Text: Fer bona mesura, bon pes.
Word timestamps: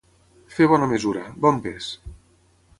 Fer 0.53 0.67
bona 0.71 0.87
mesura, 0.95 1.27
bon 1.45 1.63
pes. 1.69 1.93